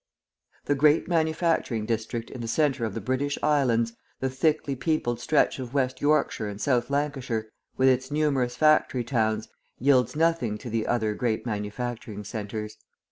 The 0.65 0.73
great 0.73 1.07
manufacturing 1.07 1.85
district 1.85 2.31
in 2.31 2.41
the 2.41 2.47
centre 2.47 2.85
of 2.85 2.95
the 2.95 3.01
British 3.01 3.37
Islands, 3.43 3.93
the 4.19 4.31
thickly 4.31 4.75
peopled 4.75 5.19
stretch 5.19 5.59
of 5.59 5.75
West 5.75 6.01
Yorkshire 6.01 6.47
and 6.49 6.59
South 6.59 6.89
Lancashire, 6.89 7.49
with 7.77 7.87
its 7.87 8.09
numerous 8.09 8.55
factory 8.55 9.03
towns, 9.03 9.47
yields 9.77 10.15
nothing 10.15 10.57
to 10.57 10.71
the 10.71 10.87
other 10.87 11.13
great 11.13 11.45
manufacturing 11.45 12.23
centres. 12.23 12.77